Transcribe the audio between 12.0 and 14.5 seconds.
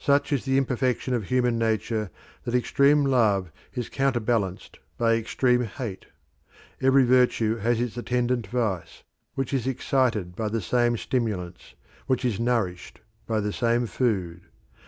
which is nourished by the same food.